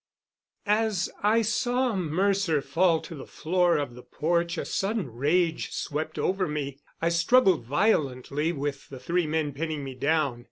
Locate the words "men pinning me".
9.27-9.93